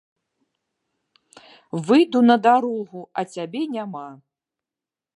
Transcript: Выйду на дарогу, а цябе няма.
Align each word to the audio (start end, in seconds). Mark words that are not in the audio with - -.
Выйду 1.89 2.19
на 2.31 2.35
дарогу, 2.49 3.01
а 3.19 3.29
цябе 3.37 3.63
няма. 3.79 4.07